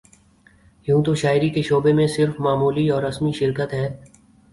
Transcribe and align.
یوں 0.87 1.01
تو 1.03 1.13
شاعری 1.15 1.49
کے 1.49 1.61
شعبے 1.61 1.93
میں 1.93 2.07
صرف 2.07 2.39
معمولی 2.39 2.87
اور 2.89 3.03
رسمی 3.03 3.31
شرکت 3.31 3.73
ہے 3.73 3.87